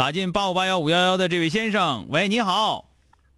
[0.00, 2.88] 打进八五八幺五幺幺的这位先生，喂，你好。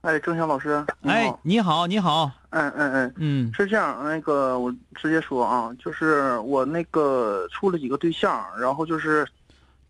[0.02, 2.30] 哎，郑强老师，哎，你好，你好。
[2.50, 9.27] 嗯嗯嗯嗯，是这样，那个我直接说啊，就是我那个处了几个对象，然后就是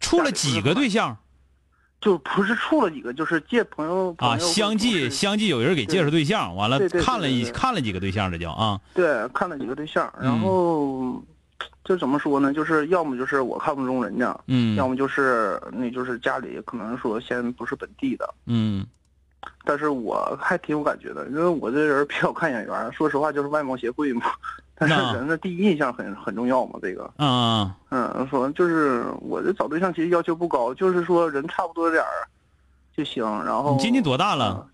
[0.00, 1.14] 处了几个对象，
[2.00, 11.22] 就不是处了几个，就是借朋友啊，相继相继有人给介绍对象，完了看了一看了几个对象，这叫啊，对，看了几个对象，然后。
[11.84, 12.52] 就怎么说呢？
[12.52, 18.86] 就是要么就是我看不中人家，嗯，要么就是那就是家里可能说先不是本地的，嗯，
[19.64, 24.26] 但是我还挺有感觉的，因为我这人比较看眼缘，说实话就是外貌协会嘛，
[24.74, 32.28] 但是人的第一印象很很重要嘛，这个，嗯嗯，说就是我这找对象其实要求不高，就是说人差不多点儿
[32.96, 34.66] 就行，然后你今年多大了？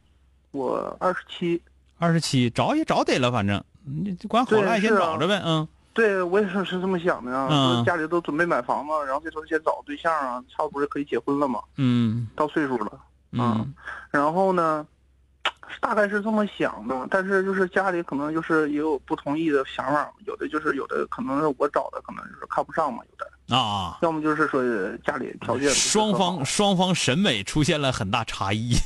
[0.50, 1.62] 我二十七，
[1.98, 5.66] 二十七，找也找得了，反正你管好赖先找着呗，嗯。
[5.98, 7.82] 对，我也是是这么想的呀。
[7.84, 11.60] 家里都准备买房子，然后这时候先找对象啊，差不多可以结婚了嘛。
[11.76, 13.00] 嗯，到岁数了。
[13.32, 13.74] 嗯，
[14.12, 14.86] 然后呢，
[15.80, 23.98] 大概是这么想的，但是就是家里可能就是也有不同意的想法，有的就是有的可能是我找的，可能就是看不上嘛，有的啊。
[24.02, 24.62] 要么就是说
[25.04, 25.68] 家里条件。
[25.70, 28.76] 双方双方审美出现了很大差异。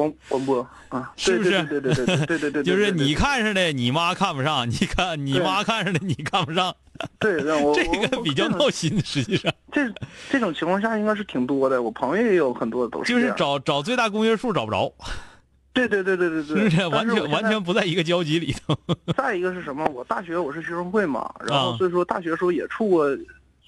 [0.00, 1.50] 广广播啊，是不是？
[1.64, 6.74] 对对对对对对 对，就是你看上的，你妈看不上；你看你妈看上的，你看不上。
[7.18, 9.00] 对，让我 这个比较闹心。
[9.04, 9.90] 实际上，这
[10.30, 11.82] 这种情况下应该是挺多的。
[11.82, 13.12] 我朋友也有很多都是。
[13.12, 14.92] 就是找找最大公约数找不着。
[15.72, 16.86] 对对对对对对， 是？
[16.88, 18.76] 完全完全不在一个交集里头。
[19.16, 19.84] 再一个是什么？
[19.94, 23.06] 我大学我是学生会嘛，然后所以说大学时候也处过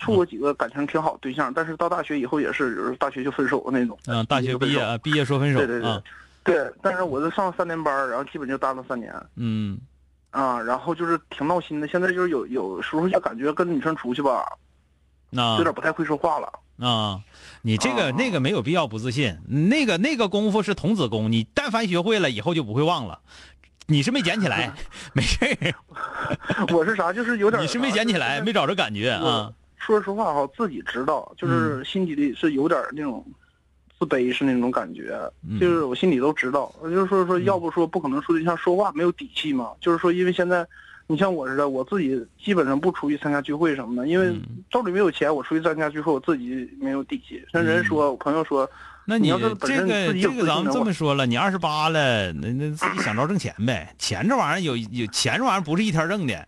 [0.03, 3.99] 处过几个感情挺好对象，但是到大学以后也是，就是大学就分手的那种。
[4.07, 5.59] 嗯，大学毕业啊，毕业说分手。
[5.59, 6.03] 对对对。
[6.45, 9.15] 对，但是我是上三年班，然后基本就待了三年。
[9.37, 9.79] 嗯，
[10.31, 11.87] 啊，然后就是挺闹心的。
[11.87, 14.45] 现在就是有有时候就感觉跟女生出去吧，
[15.31, 16.53] 那有点不太会说话了。
[16.85, 17.21] 啊，
[17.63, 23.21] 你这个那个没有必要不自信，那个那个功夫是童子功，你但凡学会了，以后就不会忘了。
[23.87, 24.73] 你是没捡起来，
[25.15, 25.39] 没事
[26.75, 27.13] 我是啥？
[27.13, 27.63] 就是有点。
[27.63, 29.53] 你是没捡起来，没找着感觉啊。
[29.85, 33.25] 说实话哈，自己知道，就是心底里是有点那种。
[33.99, 35.17] 自卑是那种感觉，
[35.61, 36.75] 就是我心里都知道。
[36.83, 39.71] 就是说说，要不说不可能说对象说话没有底气嘛。
[39.81, 40.67] 就是说，因为现在，
[41.07, 44.35] 你像我似的，我自己基本上不出去参加聚会什么的，因为
[44.73, 47.41] 兜里没有钱，我出去参加聚会，我自己没有底气。
[47.53, 48.69] 那人说，我朋友说，
[49.05, 49.55] 那你这个
[50.15, 53.95] 这个咱们这么说了，你二十八了，那那自己想着挣钱呗。
[54.01, 56.45] 钱这玩意儿有有钱这玩意儿不是一天挣的。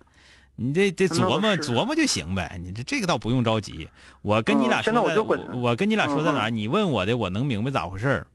[0.57, 3.89] 你这这琢磨琢磨就行呗，你这这个倒不用着急。
[4.23, 5.23] 我跟你俩说的，
[5.55, 6.49] 我跟你俩说在哪？
[6.49, 8.27] 你问我的，我能明白咋回事儿。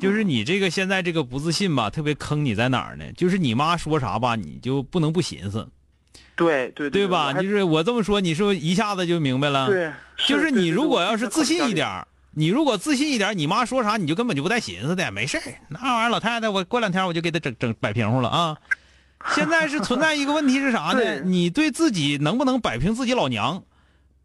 [0.00, 3.04] 就是你这个现在这个不自信吧，特别坑你在哪儿呢？
[3.12, 5.68] 就是你妈说啥吧，你就不能不寻思。
[6.34, 7.34] 对对对吧？
[7.34, 9.66] 就是我这么说，你是不是一下子就明白了？
[9.66, 9.92] 对，
[10.26, 15.42] 就是你如果要是自信一点，你如果自信一点，你妈说啥你就根本就不带寻思的，没事儿。
[15.68, 18.56] 那玩意儿老太太，我过两天我就给她整整摆平乎了啊。
[19.34, 21.20] 现在是存在一个问题是啥呢？
[21.20, 23.62] 你对自己能不能摆平自己老娘，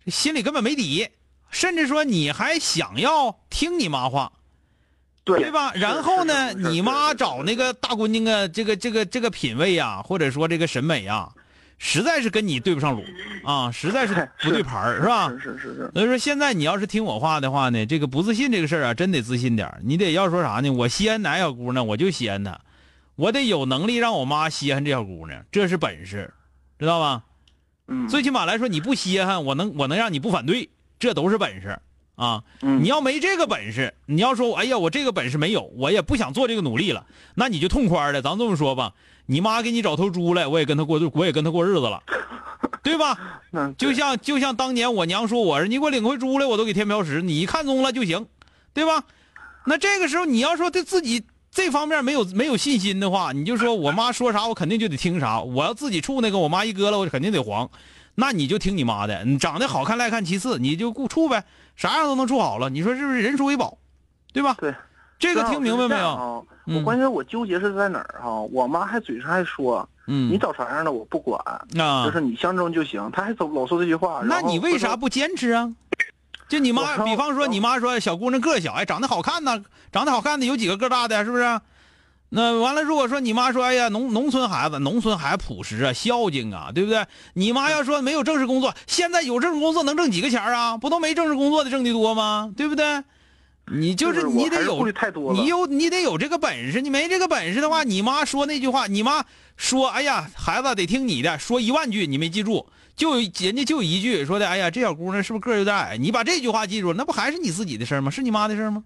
[0.08, 1.10] 心里根本没底，
[1.52, 4.32] 甚至说你还想要听你妈话，
[5.26, 5.74] 对吧？
[5.76, 11.30] 然后呢，你妈找那个大姑娘啊，这个这个这个品味呀，或者说这个审美呀，
[11.78, 13.04] 实在是跟你对不上路
[13.44, 15.30] 啊，实在是不对盘是吧？
[15.42, 15.92] 是是是。
[15.94, 20.70] 所以说现在你要是听我话的话呢，这个不自信这个事儿啊，真得自信点你得要说啥呢？
[20.70, 22.58] 我稀罕哪小姑娘，我就稀罕她。
[23.16, 26.34] 我得有能力让我妈稀罕这小姑娘，这是本事，
[26.78, 27.24] 知道吧？
[27.88, 30.70] 嗯，最起码来说，你不稀罕，我能我能让你不反对，
[31.00, 31.80] 这都是本事
[32.16, 32.44] 啊。
[32.60, 38.22] 你要没这个本事，你要说哎呀，我这个本事没有，我也不想做这个努力了，那你就痛快的。
[38.22, 38.94] 咱这么说吧，
[39.28, 42.04] 你妈给你找头猪来，我也跟他过，我也跟他过日子了，
[42.84, 43.18] 对吧？
[43.78, 48.28] 就像就像当年我娘说我是你给我领回猪来，我都给添瓢食，你看中了就行。
[48.74, 49.06] 对吧？
[49.66, 51.24] 那这个时候你要说对自己
[51.56, 57.70] 这方面没有没有信心的话，你就说我妈说啥我肯定就得听啥，我要自己处那个我妈一搁了我肯定得黄，
[58.16, 61.46] 那你就听你妈的，你长得好看赖看其次，你就顾处呗，
[61.78, 63.78] 啥样都能处好了，你说是不是人鼠为宝，
[64.34, 64.58] 对吧？
[64.60, 64.76] 对，
[65.18, 66.46] 这个听明白没有？
[66.66, 68.42] 我关键我纠结是在哪儿哈？
[68.52, 71.40] 我妈还嘴上还说，嗯，你找啥样的我不管，
[71.80, 73.10] 啊就，是你相中就行。
[73.14, 74.22] 她还总老说这句话。
[74.26, 75.72] 那你为啥不坚持啊？
[76.48, 81.62] 就你妈，比方说你妈说小姑娘个儿小，哎，长得好看呢，长得好看的有几个个儿大的，是不是？
[82.30, 87.06] 那完了，如果说你妈说，哎呀，农农村孩子，农村孩子朴实啊，孝敬啊，对不对？
[87.34, 90.78] 你妈要说没有正式工作，现在有正式工作能挣几个钱啊？
[90.78, 92.52] 不都没正式工作的挣的多吗？
[92.58, 93.04] 对不对？
[93.72, 94.88] 你就是你得有
[95.34, 99.26] 你有你得有这个本事，你没这个本事的话，你妈说那句话，你妈
[99.58, 105.98] 说，哎呀，孩子得听你的，说一万句你没记住，就人家就一句说的，哎呀，这小姑娘是不是个儿有点矮？
[105.98, 108.10] 你把这句话记住，那不还是你自己的事儿吗？
[108.10, 108.84] 是你妈的事儿吗？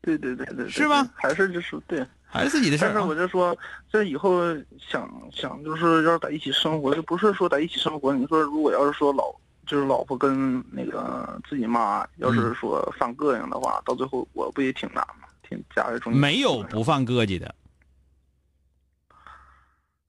[0.00, 2.06] 对对对对对，是吧还是就是对。
[2.30, 3.06] 还是自己的事儿、但是啊？
[3.06, 3.56] 我就说，
[3.90, 4.42] 这以后
[4.78, 8.12] 想想就是要是在一起生活，就不是说在一起生活。
[8.12, 9.34] 你说如果要是说老
[9.66, 15.26] 就是老婆跟那个自己妈要嗯是说犯膈应的话，到最后我不也挺难吗？
[15.48, 17.54] 挺家里中间没有不犯膈应的。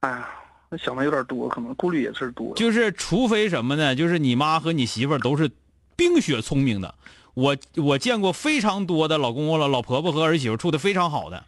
[0.00, 2.54] 哎呀，那想的有点多，可能顾虑也是多。
[2.54, 3.94] 就是除非什么呢？
[3.94, 5.50] 就是你妈和你媳妇儿都是
[5.96, 6.94] 冰雪聪明的。
[7.34, 11.44] 我我见过非常多的老公公、老老婆婆和儿媳妇处的非常好的。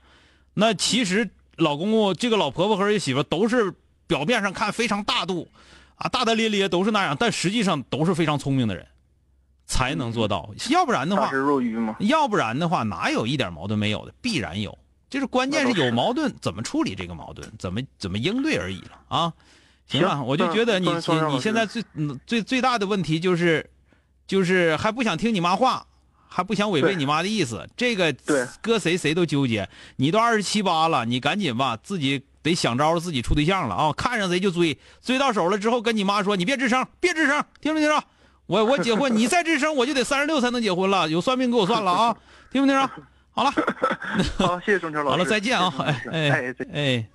[0.55, 3.75] 那其实老公公这个老婆婆和儿媳妇都是
[4.07, 5.49] 表面上看非常大度，
[5.97, 8.87] 啊大大咧咧都是那样，但实际上都是非常聪明的人，
[9.67, 10.51] 才能做到。
[10.71, 11.31] 要不然的话。
[12.01, 14.13] 要不然的话，哪有一点矛盾没有的？
[14.21, 14.77] 必然有。
[15.13, 19.31] 就是关键是有矛盾，怎么处理这个矛盾，怎么怎么应对而已了啊。
[19.87, 23.69] 行了，我就觉得你你你现在最嗯最最大的问题就是，
[24.27, 25.85] 就是还不想听你妈话，
[26.27, 27.69] 还不想违背你妈的意思。
[27.77, 29.69] 这个对搁谁谁都纠结。
[29.97, 33.93] 你都二十七八了，你赶紧吧，自己得想招自己处对象了啊！
[33.93, 38.03] 看上谁就追，追到手了之后跟你妈说，你别吱声，别吱声，听没听着？
[38.47, 42.17] 我我结婚，你再吱声我就得三十六才能结婚了，有算命给我算了啊！
[42.51, 42.91] 听没听着？
[43.35, 43.51] 好了。
[44.37, 45.11] 好，谢谢钟超老师。
[45.11, 45.73] 好了，再见啊！
[45.79, 47.07] 哎哎，哎。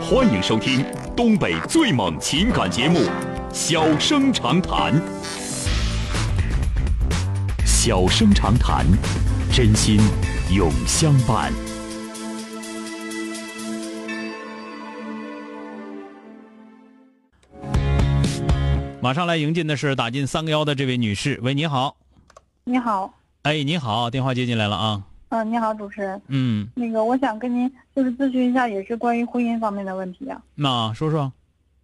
[0.00, 0.84] 欢迎收听
[1.16, 3.00] 东北最猛情感节目
[3.52, 4.92] 《小生长谈》。
[7.64, 8.84] 小生长谈，
[9.52, 10.00] 真心
[10.50, 11.52] 永相伴。
[19.04, 21.94] 马上来迎进的是打进三个幺的这位女士，喂，你好，
[22.64, 23.12] 你好，
[23.42, 30.40] 哎，你好，电话接进来了啊，嗯、你好，主持人，嗯，那个我想跟您就是咨询一下，也是关于婚姻方面的问题啊。
[30.54, 31.30] 那说说，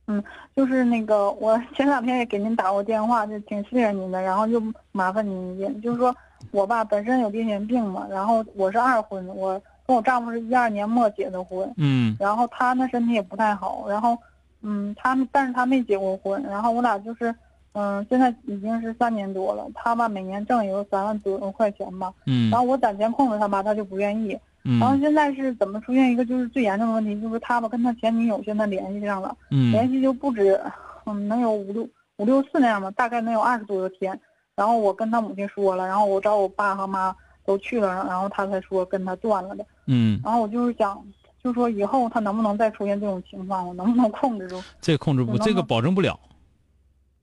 [0.06, 0.24] 嗯
[0.56, 4.58] 就是那个我前两天也给您打过电话，就挺信任您的，然后就
[4.90, 6.16] 麻烦您一件，就是说
[6.52, 12.16] 我吧本身有癫痫病嘛，然后我是二婚，我跟我丈夫是一二年末结的婚，嗯。
[12.18, 14.16] 然后他呢身体也不太好，然后
[14.62, 17.34] 嗯他们但是他没结过婚，然后我俩就是
[17.72, 24.38] 嗯现在已经是三年多了，他吧每年挣也有三万多块钱吧，嗯然后我攒钱控制他吧，他就不愿意。
[24.62, 30.60] 然后嗯现在是怎么出现一个就是最严重的问题，就是他吧跟他前女友现在联系上了，联嗯系就不止，
[31.06, 34.20] 嗯，能有五六五六次那样吧，大概能有二十多个天。
[34.54, 39.64] 然后我跟他母亲说了，然后我找我爸和妈都去了，然后他才说跟他断了的。
[39.86, 41.02] 嗯，然后我就是想，
[41.42, 44.62] 就说以后他能不能再出现这种情况，我能不能控制住？
[44.80, 46.18] 这控制不，这个保证不了，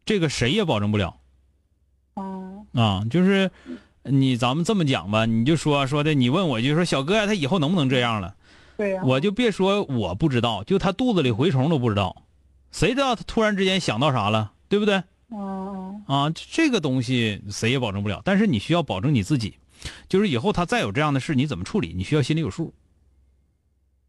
[0.06, 1.16] 这个谁也保证不了
[2.16, 3.52] 嗯啊，就是
[4.04, 8.36] 你咱们这么讲吧，你就说说的，你问我就说小哥呀，他以后能不能这样了？
[8.76, 12.24] 对呀、我就别说我不知道，就他肚子里蛔虫都不知道，
[12.72, 15.04] 谁知道他突然之间想到啥了，对不对？
[15.30, 19.58] 嗯啊，这个东西谁也保证不了，但是你需要保证你自己，
[20.08, 22.74] 就是以后他再有这样的事，你怎么处理，你需要心里有数。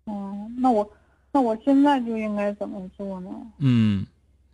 [0.08, 0.88] 嗯，那我
[1.30, 3.28] 那我现在就应该怎么做呢？
[3.58, 4.06] 嗯，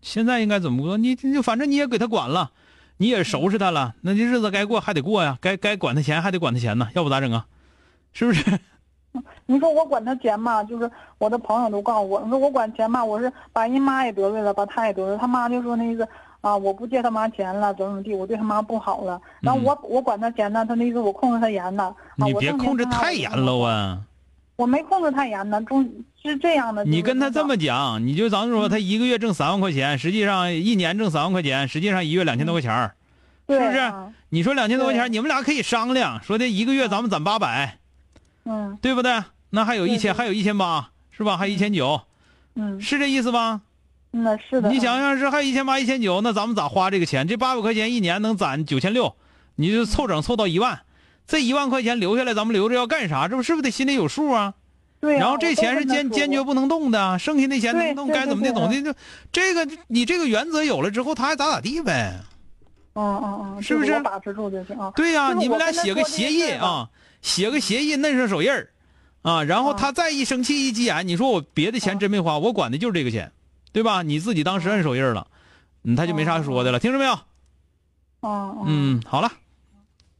[0.02, 0.96] 现在应该怎么做？
[0.96, 2.50] 你你就反正你也给他管了，
[2.96, 7.46] 你也收拾他了，那这日子该过还得过呀，该该管他钱还得管他钱呢，要不咋整啊？
[8.12, 8.58] 是不是？
[9.46, 16.06] 你说我管他钱嘛，就是我的朋友都告诉我，你说我管钱嘛，我是把人妈也得罪了，把他也得罪，他妈就说那意思
[16.40, 19.20] 啊，我不借他妈钱了，怎么怎么地，我对他妈不好了。
[19.40, 21.84] 然后我、我管他钱呢，他那意思我控制他严呢。
[22.18, 23.60] 啊、你别控制太严了！
[23.62, 24.00] 啊！
[24.56, 25.90] 我没控制太严呢，中
[26.22, 26.84] 是这样的。
[26.84, 32.94] 你跟他这么讲，你就咱们说他一个月挣三万块钱，实际上一年挣三万块钱，实际上一月两千多块钱儿
[33.48, 37.78] 是不是啊你说两千多块钱，对你们俩可以商量，说这一个月咱们攒八百，
[38.44, 39.22] 嗯对不对？
[39.50, 41.36] 那还有一千，还有一千八，是吧？
[41.36, 42.00] 还有一千九，
[42.54, 43.60] 嗯，是这意思吧？
[44.12, 44.70] 嗯，是的。
[44.70, 47.26] 你想想是还一千八、一千九，那咱们咋花这个钱？
[47.26, 49.16] 这八百块钱一年能攒九千六，
[49.56, 50.80] 你就凑整凑到一万，
[51.26, 53.28] 这一万块钱留下来，咱们留着要干啥？
[53.28, 54.54] 这不是不是得心里有数啊？
[55.00, 55.18] 对啊。
[55.20, 58.98] 然后这钱是坚坚决不能动的，剩下那钱能动该怎么的怎么的就
[59.32, 62.20] 这个你这个原则有了之后，他还咋咋地呗。
[62.92, 63.98] 哦哦哦，是不是？
[64.00, 64.92] 把持住就行啊。
[64.94, 66.88] 对呀，你们俩写个协议啊，
[67.22, 68.70] 写个协议，摁上手印儿，
[69.22, 73.32] 啊，然后他再一生气一急眼，你说我别的钱真没花，我管的就是这个钱，
[73.72, 74.02] 对吧？
[74.02, 75.26] 你自己当时摁手印了，
[75.82, 77.18] 嗯，他就没啥说的了，听着没有？
[78.22, 79.32] 嗯嗯，好了，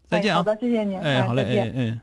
[0.08, 0.36] 再见啊。
[0.36, 0.98] 好的，谢谢您。
[1.00, 2.00] 哎，好嘞，哎哎。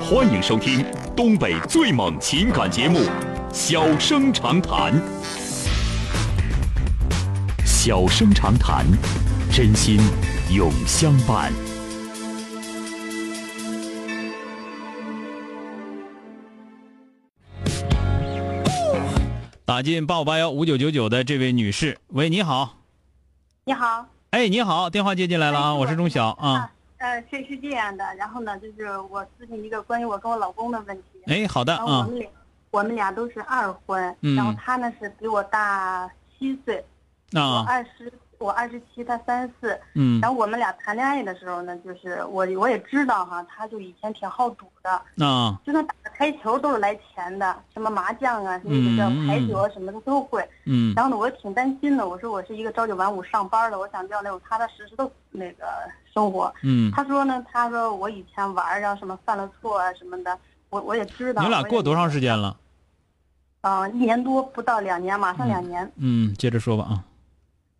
[0.00, 0.84] 欢迎收听
[1.16, 2.98] 东北最猛情感节目
[3.52, 4.92] 《小生长谈》。
[7.64, 8.84] 小生长谈，
[9.50, 9.98] 真心
[10.50, 11.52] 永相伴。
[19.64, 22.83] 打进八五八幺五九九九的这位女士，喂，你好。
[23.66, 24.04] 你好。
[24.28, 26.70] 哎，你好，电话接进来了啊，我是钟晓啊。
[26.98, 31.04] 呃，是是这样的，然后呢，就是我咨询一个关于我跟我老公的问题。
[31.28, 31.82] 哎，好的啊。
[31.82, 32.28] 我们俩
[32.70, 36.06] 我们俩都是二婚，然后他呢是比我大
[36.38, 36.76] 七岁。
[37.32, 37.62] 啊。
[37.62, 38.12] 我二十，
[38.44, 39.80] 我二十七，他三十四。
[39.94, 40.20] 嗯。
[40.20, 44.90] 然后我们俩谈恋爱的时候呢，就是我我也知道哈，他就以前挺好赌的。
[45.24, 45.58] 啊。
[45.64, 50.46] 就算打台球都是来钱的，什么麻将啊，那个叫牌九啊，什么的都会。
[50.66, 50.92] 嗯。
[50.94, 52.06] 然后呢，我挺担心的。
[52.06, 55.64] 我说我是一个朝九晚五上班的，我想要那种踏踏实实的那个
[56.12, 56.52] 生活。
[56.62, 56.92] 嗯。
[56.92, 61.42] 他说呢，他说我以前玩啊，什么犯了错啊什么的，我我也知道。
[61.42, 62.54] 你俩过多长时间了？
[63.62, 65.90] 啊，一年多不到两年，马上两年。
[65.96, 67.04] 嗯，接着说吧啊。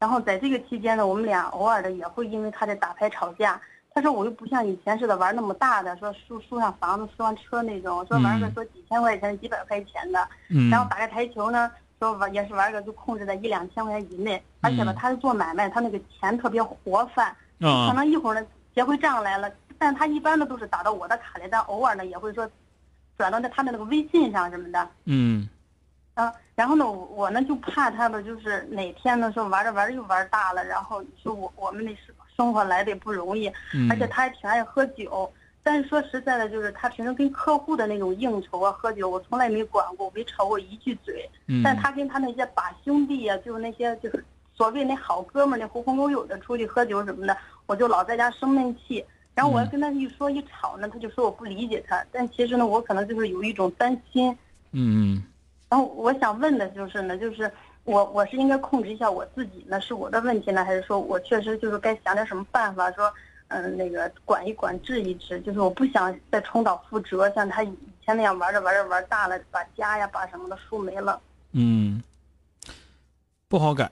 [0.04, 3.58] 然后在这个期间呢，我们俩偶尔的也会因为他在打牌吵架。
[3.94, 10.28] 他说我又不像以前似的玩那么大的，说输输上房子、输上车那种，说玩个说几千块钱、几百块钱的。
[10.50, 10.68] 嗯。
[10.68, 22.46] 然后打个台球呢，说玩也是玩个就控制在一两千块钱以内，而且吧，他是做买卖，他那个钱特别活泛，可能一会儿呢结回账来了，但他一般的都是打到我的卡里，但偶尔呢也会说
[23.16, 24.86] 转到那他的那个微信上什么的。
[25.06, 25.48] 嗯。
[26.14, 33.48] 啊，然后呢，我呢就怕他吧，就是哪天呢说玩着玩着又玩大了，然后你说我我们那生生活来的也不容易，
[33.90, 35.28] 而且他还挺爱喝酒，
[35.62, 41.28] 但是说实在的，就是他平时跟客户的那种应酬啊、喝酒，我从来没管过，没吵过一句嘴。
[41.46, 41.62] 嗯。
[41.64, 49.04] 但他跟他那些把兄弟呀，就是那些就是所谓那好哥们儿，那狐朋狗友的出去喝酒什么的，我就老在家生闷气。
[49.34, 52.04] 然后我要跟他一说一吵呢，他就说我不理解他。
[52.12, 54.30] 但其实呢，我可能就是有一种担心。
[54.70, 55.22] 嗯嗯。
[55.74, 57.50] 然后我想问的就是呢，就是
[57.82, 63.12] 我我是应该控制一下我自己呢，是我的问题呢，还是说我确实就是该想点什么办法，说
[63.48, 71.20] 嗯那个管一管治一治，就是我不想再重蹈覆辙，像他以前那样玩着玩着玩大了，把家呀把什么的输没了。
[71.50, 72.00] 嗯，
[73.48, 73.90] 不好改。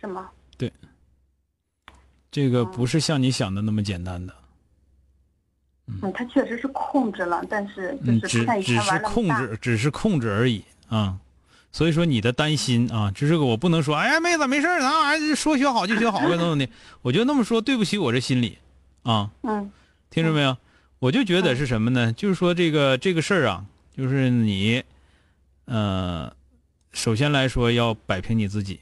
[0.00, 0.30] 是吗？
[0.56, 0.72] 对，
[2.30, 4.32] 这个不是像你想的那么简单的。
[5.86, 11.18] 嗯，他确实是控制了，但是就是只只是控制，只是控制而已啊。
[11.72, 16.68] 所以说你的担心啊，这是个我不能说，哎呀妹子没事儿，那玩意儿说学好就学好呗，怎么的？
[17.00, 18.58] 我觉得那么说对不起我这心里
[19.02, 19.30] 啊。
[19.42, 19.70] 嗯，
[20.10, 20.56] 听着没有？
[20.98, 22.12] 我就觉得是什么呢？
[22.12, 23.64] 就是说这个这个事儿啊，
[23.96, 24.84] 就是你，
[25.64, 26.32] 呃，
[26.92, 28.80] 首先来说要摆平你自己。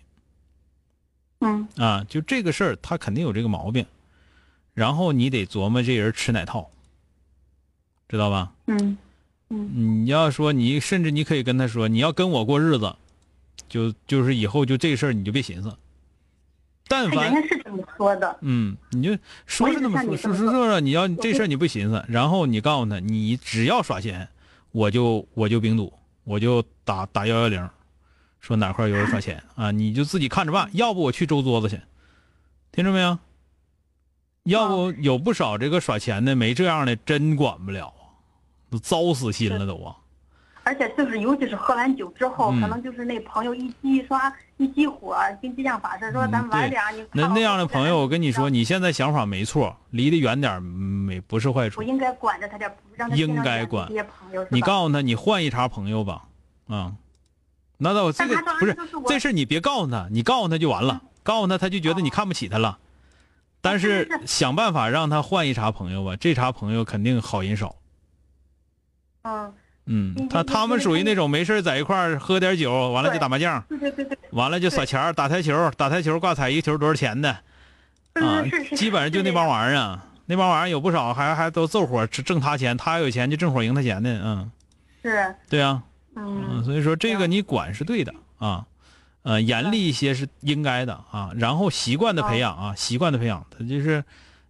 [1.40, 1.66] 嗯。
[1.76, 3.86] 啊，就这个事儿，他肯定有这个毛病，
[4.74, 6.68] 然后你得琢磨这人吃哪套。
[8.10, 8.52] 知道吧？
[8.66, 8.98] 嗯，
[9.50, 12.92] 嗯，你要说你，甚至你可以跟他说，你要跟我过日子，
[13.68, 15.72] 就就是以后就这事儿你就别寻思。
[16.88, 24.28] 但凡是这么说的，嗯，你就说是那么说，说说说，你要这事儿你不寻思，然后你告诉他，你只要耍钱，
[24.72, 25.92] 我就我就冰堵，
[26.24, 27.70] 我就打打幺幺零，
[28.40, 31.80] 说哪块有人耍钱啊，你就自己看着办，要不我去周桌子去，
[32.72, 33.16] 听着没有？
[34.44, 37.99] 要不有不少这个耍钱的没这样的，真管不了啊，
[38.70, 39.96] 都糟死心了都啊。
[40.62, 51.80] 而且就是，尤其是喝完酒之后，可能就是那朋友一激刷一激火，跟激将法似的，说咱玩点你那那样的朋友，我跟你说，你现在想法没错，离得远点没不是坏处。
[51.80, 53.90] 我应该管着他点，让他应该管。
[54.50, 56.24] 你告诉他，你换一茬朋友吧，
[56.68, 56.92] 啊。
[57.78, 62.78] 那倒这个不是这事你别告诉他，你告诉他就完了，告诉他他就觉得你看不起他了。
[63.62, 67.76] 但是想办法让他换一茬朋友吧，这茬朋友肯定好人少。
[69.22, 69.52] 嗯。
[69.86, 77.30] 嗯，他他们属于那种没事在一块儿喝点酒，完了就打麻将，对对对对，完了就撒钱打台球，打台球挂彩一个球多少钱的，
[78.12, 78.44] 啊，
[78.76, 84.52] 基本上就那帮玩意儿，那帮玩意儿有不少还还都凑合挣他钱，他有钱就挣火赢他钱的，嗯。
[85.02, 85.82] 是，对啊，
[86.14, 88.66] 嗯，嗯所以说这个你管是对的啊，
[89.22, 94.04] 呃，严厉一些是应该的啊，然后习惯的培养啊，习惯的培养，他就是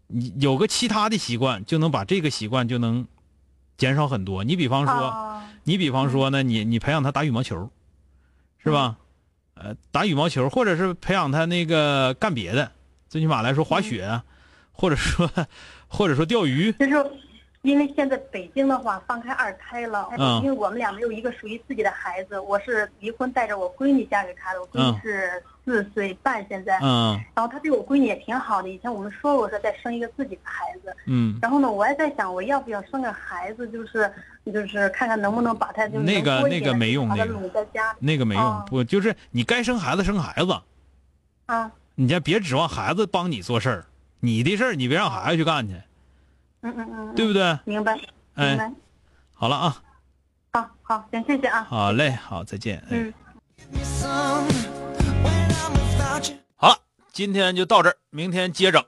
[0.09, 3.07] 你有个其他的习惯，就能把这个习惯就能
[3.81, 4.45] 减少很多。
[4.45, 7.71] 你比方说，啊你比方说呢，你你培养他打羽毛球，
[8.63, 8.99] 是吧？
[9.55, 12.71] 呃，打羽毛球，或者是培养他那个干别的，
[13.09, 14.25] 最起码来说滑雪啊，
[14.73, 15.31] 或者说
[15.89, 17.11] 或者说钓鱼，就是
[17.63, 20.37] 因为现在北京的话放开二胎了，嗯。
[20.43, 24.95] 因为我们俩没有一个属于自己的孩子，我是离婚带着我闺女嫁给他的，我闺嗯。
[24.95, 27.21] 女是四岁半现在，嗯。
[27.35, 34.11] 然后他对我闺女也挺好的，以前我们说过说再生一个自己的孩子，嗯，然后呢，我还在想我要不要生个孩子，就是
[34.47, 37.27] 就是看看能不能把他就是那个那个没用那个。
[37.27, 40.59] 拢在家那个没用哦，不就是你该生孩子生孩子，
[41.45, 43.85] 啊，你先别指望孩子帮你做事儿，
[44.21, 45.75] 你的事儿你别让孩子去干去，
[46.63, 47.59] 嗯嗯嗯，对不对？
[47.65, 48.73] 明白，明哎，白，
[49.33, 49.83] 好了啊，
[50.53, 52.79] 好好，行，谢谢啊，好嘞，好，再见。
[52.91, 53.15] 哎，嗯。
[56.57, 56.77] 好了，
[57.13, 58.85] 今天就到这儿，明天接整。